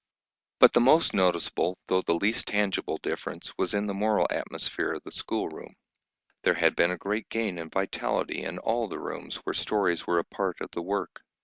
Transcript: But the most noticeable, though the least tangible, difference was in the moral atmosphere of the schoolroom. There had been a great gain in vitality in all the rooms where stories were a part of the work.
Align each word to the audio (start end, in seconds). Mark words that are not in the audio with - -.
But 0.57 0.73
the 0.73 0.79
most 0.79 1.13
noticeable, 1.13 1.77
though 1.85 2.01
the 2.01 2.15
least 2.15 2.47
tangible, 2.47 2.97
difference 3.03 3.53
was 3.59 3.75
in 3.75 3.85
the 3.85 3.93
moral 3.93 4.25
atmosphere 4.31 4.93
of 4.93 5.03
the 5.03 5.11
schoolroom. 5.11 5.75
There 6.41 6.55
had 6.55 6.75
been 6.75 6.89
a 6.89 6.97
great 6.97 7.29
gain 7.29 7.59
in 7.59 7.69
vitality 7.69 8.41
in 8.43 8.57
all 8.57 8.87
the 8.87 8.97
rooms 8.97 9.35
where 9.45 9.53
stories 9.53 10.07
were 10.07 10.17
a 10.17 10.23
part 10.23 10.59
of 10.59 10.71
the 10.71 10.81
work. 10.81 11.21